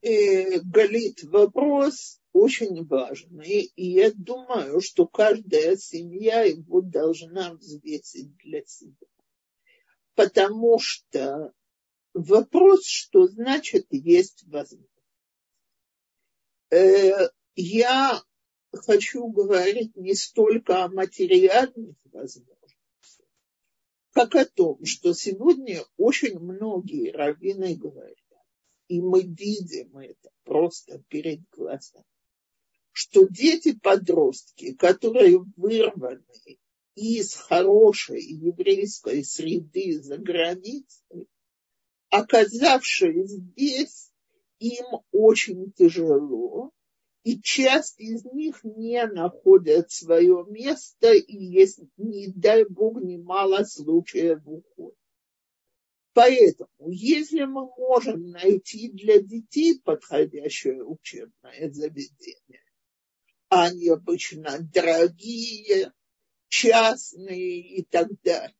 [0.03, 8.65] Э, Галит, вопрос очень важный, и я думаю, что каждая семья его должна взвесить для
[8.65, 9.07] себя.
[10.15, 11.53] Потому что
[12.15, 14.91] вопрос, что значит есть возможность.
[16.71, 18.23] Э, я
[18.73, 23.27] хочу говорить не столько о материальных возможностях,
[24.13, 28.17] как о том, что сегодня очень многие раввины говорят,
[28.89, 32.05] и мы видим это просто перед глазами,
[32.97, 36.59] что дети-подростки, которые вырваны
[36.95, 41.29] из хорошей еврейской среды за границей,
[42.09, 44.11] оказавшись здесь,
[44.61, 46.71] им очень тяжело,
[47.23, 54.41] и часть из них не находят свое место, и есть, не дай Бог, немало случаев
[54.47, 54.97] ухода.
[56.15, 62.63] Поэтому, если мы можем найти для детей подходящее учебное заведение,
[63.49, 65.93] они обычно дорогие,
[66.49, 68.55] частные и так далее,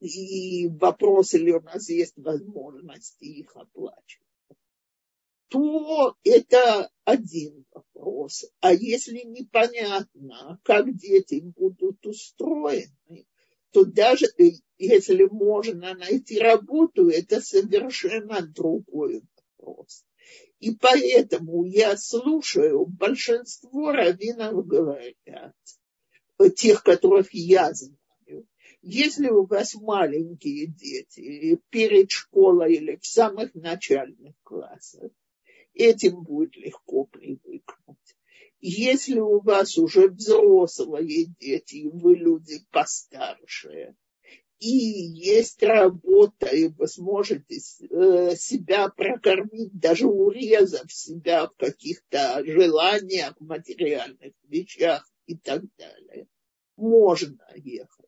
[0.00, 4.24] и вопрос, или у нас есть возможность их оплачивать
[5.54, 8.44] то это один вопрос.
[8.58, 13.28] А если непонятно, как дети будут устроены,
[13.70, 14.26] то даже
[14.78, 19.22] если можно найти работу, это совершенно другой
[19.56, 20.04] вопрос.
[20.60, 25.54] И поэтому я слушаю, большинство раввинов говорят,
[26.56, 28.46] тех, которых я знаю,
[28.82, 35.10] если у вас маленькие дети перед школой или в самых начальных классах,
[35.72, 38.16] этим будет легко привыкнуть.
[38.60, 43.94] Если у вас уже взрослые дети, вы люди постарше,
[44.58, 54.32] и есть работа, и сможете э, себя прокормить, даже урезав себя в каких-то желаниях, материальных
[54.44, 56.26] вещах и так далее,
[56.76, 58.06] можно ехать.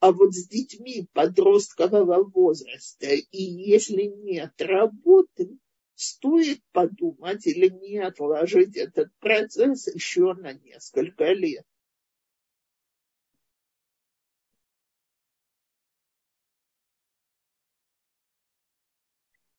[0.00, 5.58] А вот с детьми подросткового возраста, и если нет работы,
[5.94, 11.66] стоит подумать или не отложить этот процесс еще на несколько лет.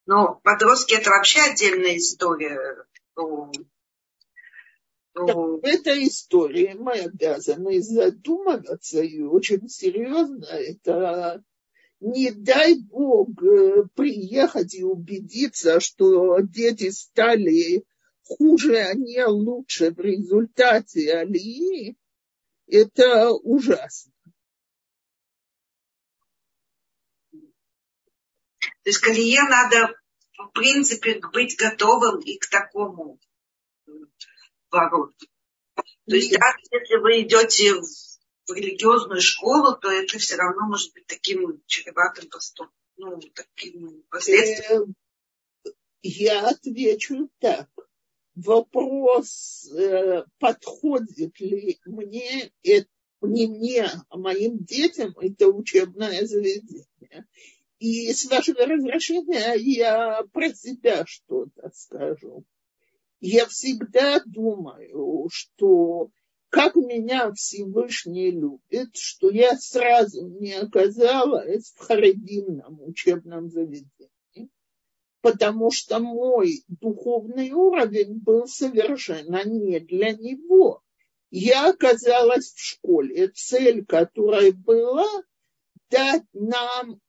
[0.05, 2.85] Но подростки это вообще отдельная история.
[5.13, 11.43] В этой истории мы обязаны задумываться и очень серьезно это
[12.01, 17.85] не дай Бог э, приехать и убедиться, что дети стали
[18.23, 21.95] хуже, а не лучше в результате алии,
[22.67, 24.10] это ужасно.
[28.83, 29.93] То есть к алие надо,
[30.37, 33.19] в принципе, быть готовым и к такому
[34.71, 35.27] вороту.
[35.75, 41.05] То есть, даже если вы идете в религиозную школу, то это все равно может быть
[41.05, 44.95] таким чреватым поступком, ну, таким последствием.
[45.65, 45.69] Э,
[46.01, 47.69] я отвечу так.
[48.35, 52.87] Вопрос, э, подходит ли мне, это,
[53.21, 57.27] не мне, а моим детям это учебное заведение.
[57.81, 62.45] И с вашего разрешения я про себя что-то скажу.
[63.19, 66.11] Я всегда думаю, что
[66.49, 74.51] как меня Всевышний любит, что я сразу не оказалась в харидимном учебном заведении,
[75.21, 80.83] потому что мой духовный уровень был совершенно не для него.
[81.31, 85.09] Я оказалась в школе, цель которой была
[85.89, 87.01] дать нам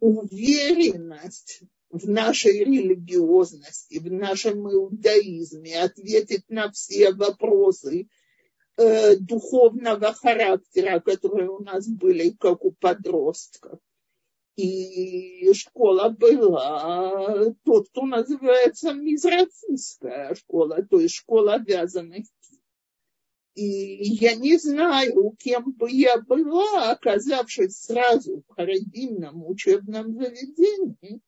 [0.00, 8.08] уверенность в нашей религиозности, в нашем иудаизме, ответить на все вопросы
[8.76, 13.78] э, духовного характера, которые у нас были, как у подростков.
[14.56, 22.37] И школа была тот, кто называется мизрацистская школа, то есть школа обязанностей.
[23.58, 31.20] И я не знаю, кем бы я была, оказавшись сразу в харидимном учебном заведении,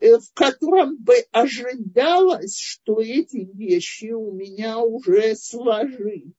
[0.00, 6.32] Э, в котором бы ожидалось, что эти вещи у меня уже сложились.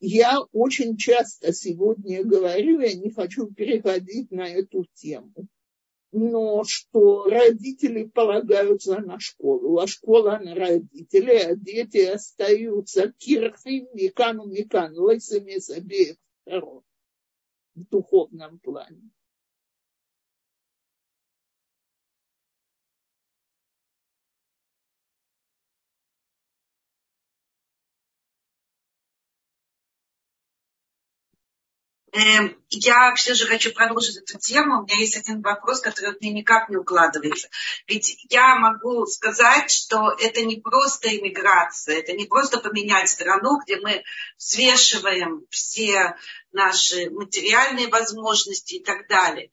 [0.00, 5.32] Я очень часто сегодня говорю, я не хочу переходить на эту тему,
[6.12, 14.46] но что родители полагаются на школу, а школа на родителей, а дети остаются кирхим, микану,
[14.46, 16.82] микан, лысыми с обеих сторон
[17.74, 19.10] в духовном плане.
[32.12, 34.80] Я все же хочу продолжить эту тему.
[34.80, 37.48] У меня есть один вопрос, который мне никак не укладывается.
[37.86, 43.76] Ведь я могу сказать, что это не просто иммиграция, это не просто поменять страну, где
[43.76, 44.02] мы
[44.38, 46.16] взвешиваем все
[46.52, 49.50] наши материальные возможности и так далее.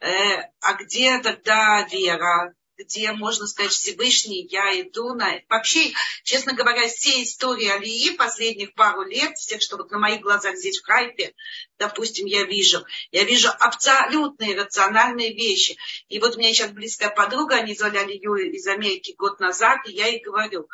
[0.00, 5.40] Э, а где тогда вера, где можно сказать Всевышний, я иду на...
[5.48, 10.56] Вообще, честно говоря, все истории Алии последних пару лет, всех, что вот на моих глазах
[10.56, 11.34] здесь в Хайпе,
[11.78, 15.76] допустим, я вижу, я вижу абсолютные рациональные вещи.
[16.08, 19.92] И вот у меня сейчас близкая подруга, они звали Алию из Америки год назад, и
[19.92, 20.68] я ей говорю,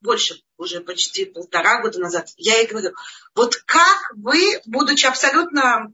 [0.00, 2.92] больше, уже почти полтора года назад, я ей говорю,
[3.34, 5.92] вот как вы, будучи абсолютно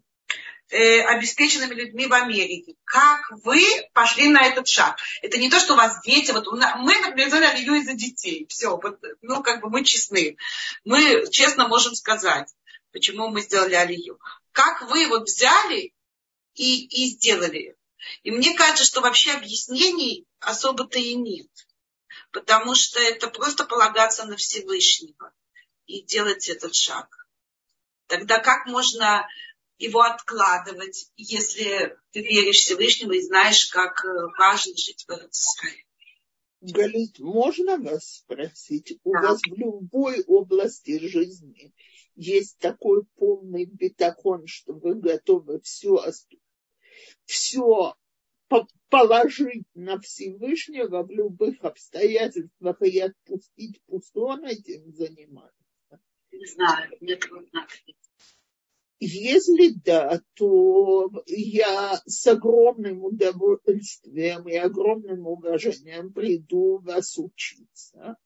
[0.71, 3.61] э, обеспеченными людьми в Америке, как вы
[3.93, 4.99] пошли на этот шаг?
[5.23, 8.77] Это не то, что у вас дети, вот мы, например, взяли Алию из-за детей, все,
[8.77, 10.37] вот, ну, как бы мы честны.
[10.85, 12.49] Мы честно можем сказать,
[12.93, 14.19] почему мы сделали Алию.
[14.53, 15.93] Как вы вот взяли
[16.55, 17.77] и, и сделали
[18.23, 21.49] и мне кажется, что вообще объяснений особо-то и нет.
[22.33, 25.33] Потому что это просто полагаться на Всевышнего
[25.87, 27.09] и делать этот шаг.
[28.07, 29.27] Тогда как можно
[29.79, 34.09] его откладывать, если ты веришь Всевышнему и знаешь, как э,
[34.39, 35.85] важно жить в Израиле?
[36.61, 38.99] Галит, можно вас спросить?
[39.05, 39.21] У да.
[39.23, 41.73] вас в любой области жизни
[42.17, 46.03] есть такой полный бетахон, что вы готовы все
[47.25, 47.95] все
[48.89, 55.55] положить на Всевышнего в любых обстоятельствах и отпустить, пусть он этим занимается.
[56.33, 57.67] Не знаю, мне трудно
[59.01, 68.17] Если да, то я с огромным удовольствием и огромным уважением приду вас учиться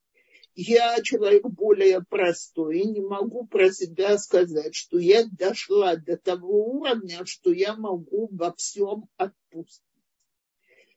[0.55, 6.67] я человек более простой и не могу про себя сказать, что я дошла до того
[6.73, 9.83] уровня, что я могу во всем отпустить.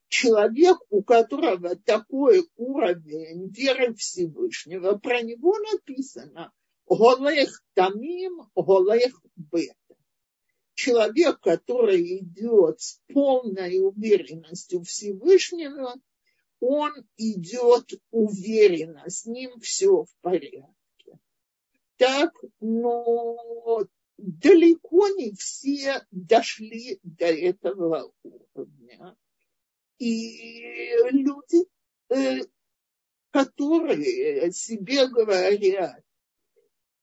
[0.07, 6.51] Человек, у которого такой уровень веры Всевышнего, про него написано
[6.87, 9.75] «Голех тамим, голех бета».
[10.73, 15.95] Человек, который идет с полной уверенностью Всевышнего–
[16.59, 21.19] он идет уверенно, с ним все в порядке.
[21.97, 23.85] Так, но
[24.17, 29.15] далеко не все дошли до этого уровня.
[29.97, 31.67] И люди,
[32.09, 32.45] э,
[33.31, 36.03] которые себе говорят,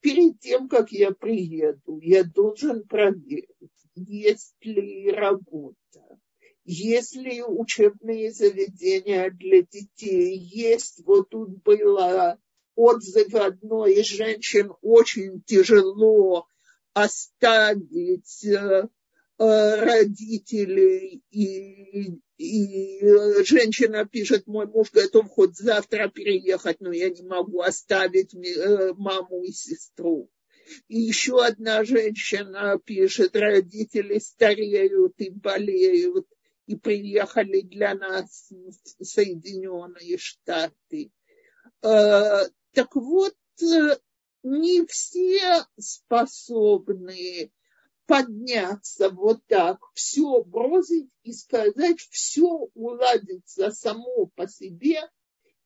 [0.02, 3.46] перед тем, как я приеду, я должен проверить,
[3.94, 6.18] есть ли работа,
[6.64, 10.36] если учебные заведения для детей.
[10.36, 12.38] Есть, вот тут было
[12.74, 16.46] отзыв одной из женщин, очень тяжело
[16.94, 18.44] оставить
[19.42, 27.22] э, родителей, и, и женщина пишет, мой муж готов хоть завтра переехать, но я не
[27.22, 30.30] могу оставить э, маму и сестру.
[30.88, 36.26] И еще одна женщина пишет, родители стареют и болеют,
[36.66, 38.50] и приехали для нас
[38.98, 41.10] в Соединенные Штаты.
[41.82, 43.96] Э, так вот, э,
[44.44, 47.50] не все способны
[48.12, 55.00] подняться вот так, все бросить и сказать, все уладится само по себе,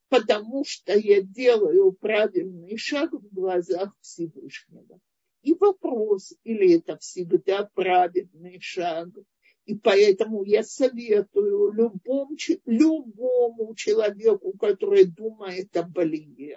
[0.09, 5.01] потому что я делаю правильный шаг в глазах Всевышнего.
[5.43, 9.09] И вопрос, или это всегда правильный шаг–
[9.65, 12.37] и поэтому я советую любому,
[12.67, 16.57] любому человеку, который думает о болезни,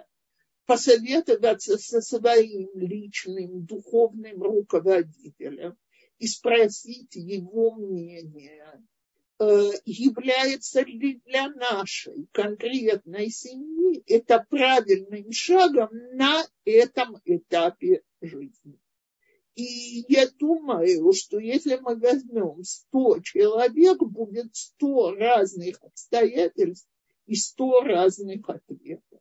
[0.70, 5.76] посоветоваться со своим личным духовным руководителем
[6.20, 8.80] и спросить его мнение,
[9.40, 18.78] э, является ли для нашей конкретной семьи это правильным шагом на этом этапе жизни.
[19.56, 26.88] И я думаю, что если мы возьмем 100 человек, будет 100 разных обстоятельств
[27.26, 29.20] и 100 разных ответов.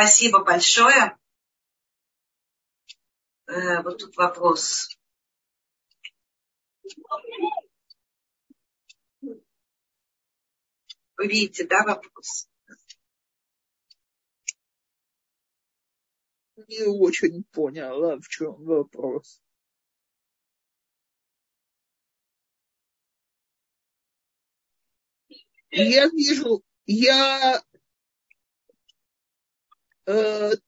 [0.00, 1.14] Спасибо большое.
[3.46, 4.88] Э, вот тут вопрос.
[9.20, 9.36] Вы
[11.18, 12.48] видите, да, вопрос?
[16.66, 19.42] не очень поняла, в чем вопрос.
[25.70, 27.62] Я вижу, я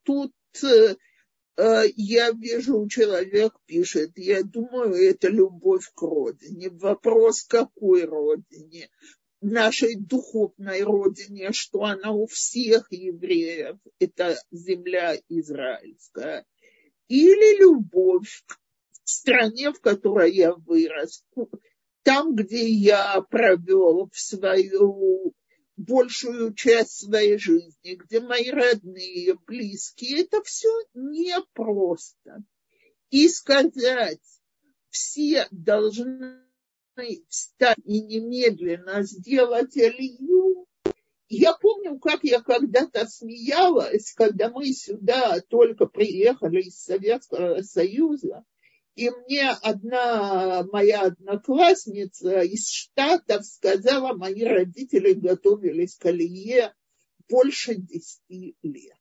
[0.04, 0.32] тут
[0.62, 6.70] э, я вижу, человек пишет, я думаю, это любовь к родине.
[6.70, 8.90] Вопрос, какой родине?
[9.42, 16.46] нашей духовной родине, что она у всех евреев, это земля израильская,
[17.08, 18.58] или любовь к
[19.04, 21.24] стране, в которой я вырос,
[22.02, 25.34] там, где я провел в свою
[25.76, 32.44] большую часть своей жизни, где мои родные, близкие, это все непросто.
[33.10, 34.20] И сказать,
[34.90, 36.42] все должны
[37.28, 40.66] встать и немедленно сделать Илью.
[41.28, 48.44] Я помню, как я когда-то смеялась, когда мы сюда только приехали из Советского Союза,
[48.94, 56.74] и мне одна моя одноклассница из Штатов сказала, мои родители готовились к Алие
[57.28, 58.98] больше десяти лет.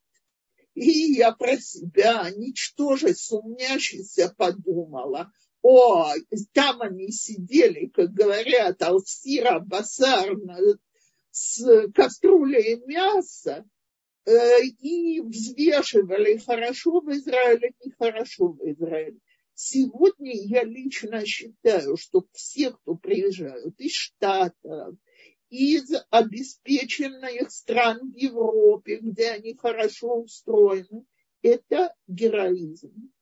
[0.74, 5.32] И я про себя, ничтоже сумнящийся, подумала,
[5.62, 6.14] о,
[6.54, 10.38] там они сидели, как говорят, алсира, басар,
[11.32, 13.66] с кастрюлей мяса,
[14.26, 19.20] э, и взвешивали, хорошо в Израиле, нехорошо в Израиле.
[19.64, 24.95] Сегодня я лично считаю, что все, кто приезжают из Штатов,
[25.49, 31.05] из обеспеченных стран в Европе, где они хорошо устроены,
[31.43, 33.14] это героизм.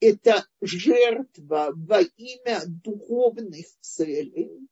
[0.00, 4.66] Это жертва во имя духовных целей.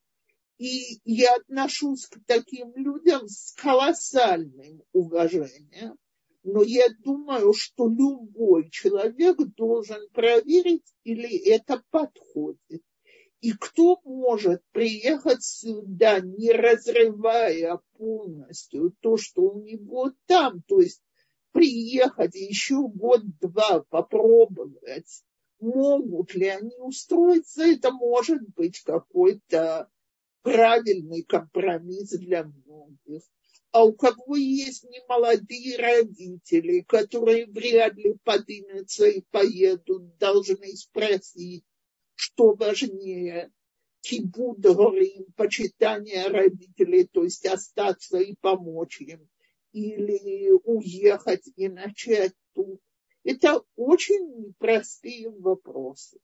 [0.59, 5.97] И я отношусь к таким людям с колоссальным уважением.
[6.45, 12.83] Но я думаю, что любой человек должен проверить, или это подходит.
[13.41, 21.03] И кто может приехать сюда, не разрывая полностью то, что у него там, то есть
[21.53, 25.23] приехать еще год-два попробовать,
[25.61, 29.89] могут ли они устроиться, это может быть какой-то
[30.43, 33.23] правильный компромисс для многих.
[33.73, 41.65] А у кого есть немолодые родители, которые вряд ли поднимутся и поедут, должны спросить,
[42.15, 43.51] что важнее,
[44.03, 49.27] кибуд горим, почитание родителей, то есть остаться и помочь им,
[49.73, 52.79] или уехать и начать тут.
[53.25, 56.19] Это очень непростые вопросы.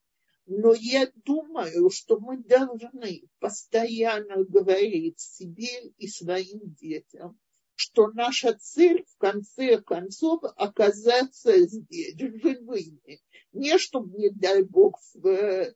[0.49, 7.39] Но я думаю, что мы должны постоянно говорить себе и своим детям,
[7.75, 13.21] что наша цель в конце концов оказаться здесь живыми.
[13.53, 15.75] Не чтобы, не дай Бог, в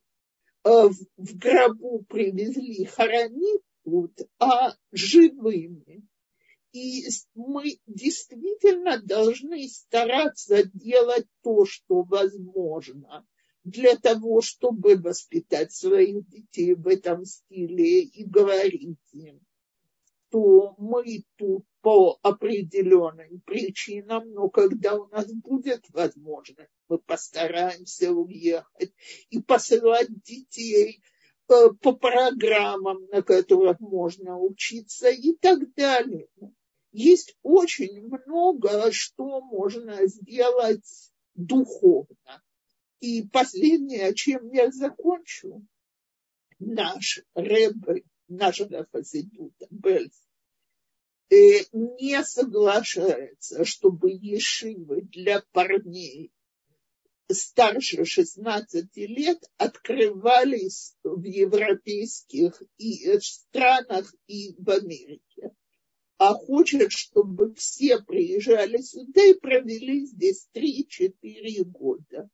[0.65, 6.07] Э, в гробу привезли хоронить тут, а живыми.
[6.71, 7.05] И
[7.35, 13.27] мы действительно должны стараться делать то, что возможно,
[13.63, 19.39] для того, чтобы воспитать своих детей в этом стиле и говорить им,
[20.29, 28.93] что мы тут по определенным причинам, но когда у нас будет возможность, мы постараемся уехать
[29.29, 31.01] и посылать детей
[31.49, 36.27] э, по программам, на которых можно учиться и так далее.
[36.91, 42.42] Есть очень много, что можно сделать духовно.
[43.03, 45.61] И последнее, чем я закончу,
[46.59, 47.75] наш рэб
[48.29, 50.23] нашего хасидута Бельс
[51.29, 56.31] Э, не соглашается, чтобы ешивы для парней
[57.31, 65.55] старше 16 лет открывались в европейских и э, странах и в Америке.
[66.19, 72.29] А хочет, чтобы все приезжали сюда и провели здесь 3-4 года.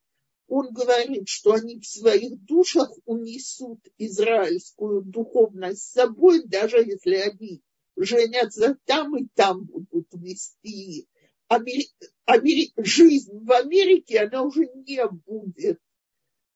[0.50, 7.62] Он говорит, что они в своих душах унесут израильскую духовность с собой, даже если они
[7.96, 11.08] женятся там и там будут вести.
[11.48, 11.90] Амери...
[12.26, 12.74] Амери...
[12.78, 15.80] Жизнь в Америке, она уже не будет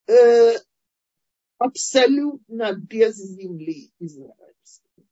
[0.08, 0.54] э,
[1.60, 5.08] абсолютно без земли израильской.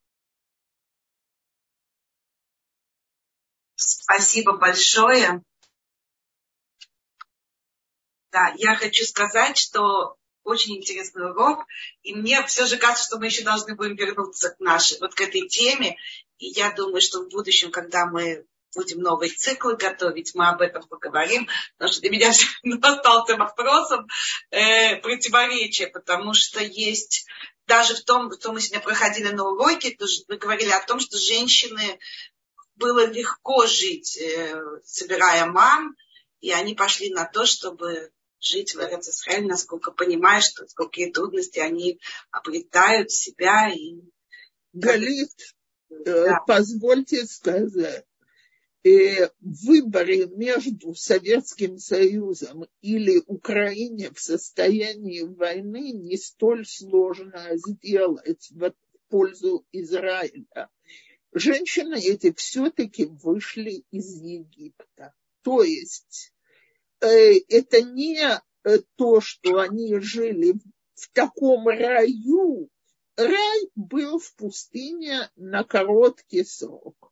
[3.76, 5.44] Спасибо большое.
[8.32, 11.66] Да, я хочу сказать, что очень интересный урок.
[12.04, 15.22] И мне все же кажется, что мы еще должны будем вернуться к нашей, вот к
[15.22, 15.98] этой теме.
[16.38, 20.88] И я думаю, что в будущем, когда мы будем новые циклы готовить, мы об этом
[20.88, 24.08] поговорим, потому что для меня остался вопросом
[24.50, 27.26] э, противоречия, потому что есть
[27.68, 29.98] даже в том, что мы сегодня проходили на уроке,
[30.30, 32.00] мы говорили о том, что женщины
[32.76, 34.56] было легко жить, э,
[34.86, 35.96] собирая мам,
[36.40, 38.10] и они пошли на то, чтобы
[38.42, 42.00] жить в Израиле, насколько понимаешь, что какие трудности они
[42.32, 43.72] обретают себя.
[43.74, 44.02] И...
[44.74, 45.32] Галит,
[45.90, 46.44] э, да.
[46.48, 48.06] позвольте сказать,
[48.84, 58.50] э, в выборе между Советским Союзом или Украине в состоянии войны не столь сложно сделать
[58.50, 58.74] в
[59.10, 60.70] пользу Израиля.
[61.34, 65.14] Женщины эти все-таки вышли из Египта.
[65.44, 66.34] То есть
[67.08, 70.54] это не э, то, что они жили
[70.96, 72.70] в таком раю,
[73.16, 77.12] рай был в пустыне на короткий срок,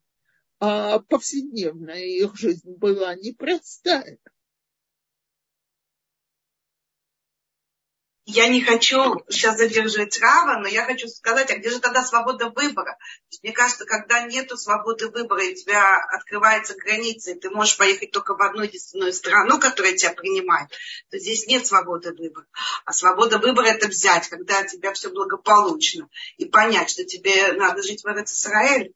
[0.60, 4.20] а повседневная их жизнь была непростая.
[8.32, 12.50] Я не хочу сейчас задерживать Рава, но я хочу сказать, а где же тогда свобода
[12.50, 12.98] выбора?
[13.42, 18.12] Мне кажется, когда нет свободы выбора, и у тебя открывается граница, и ты можешь поехать
[18.12, 20.70] только в одну единственную страну, которая тебя принимает,
[21.10, 22.46] то здесь нет свободы выбора.
[22.86, 26.08] А свобода выбора– это взять, когда у тебя все благополучно,
[26.38, 28.94] и понять, что тебе надо жить в Израиле,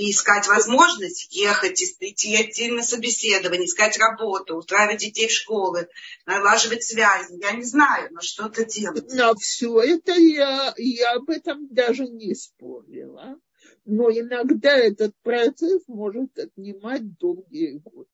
[0.00, 5.88] и искать возможность ехать, идти, идти на собеседование, искать работу, устраивать детей в школы,
[6.24, 7.38] налаживать связи.
[7.38, 9.12] Я не знаю, но что-то делать.
[9.12, 13.36] Но все это я, я об этом даже не спорила.
[13.84, 18.08] Но иногда этот процесс может отнимать долгие годы.